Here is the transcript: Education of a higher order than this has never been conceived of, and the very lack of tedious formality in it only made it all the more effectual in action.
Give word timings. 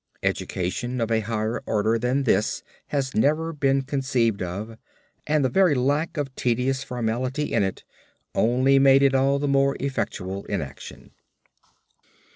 Education 0.23 0.99
of 0.99 1.11
a 1.11 1.19
higher 1.19 1.61
order 1.67 1.99
than 1.99 2.23
this 2.23 2.63
has 2.87 3.13
never 3.13 3.53
been 3.53 3.83
conceived 3.83 4.41
of, 4.41 4.79
and 5.27 5.45
the 5.45 5.47
very 5.47 5.75
lack 5.75 6.17
of 6.17 6.33
tedious 6.33 6.83
formality 6.83 7.53
in 7.53 7.61
it 7.61 7.83
only 8.33 8.79
made 8.79 9.03
it 9.03 9.13
all 9.13 9.37
the 9.37 9.47
more 9.47 9.77
effectual 9.79 10.43
in 10.45 10.59
action. 10.59 11.11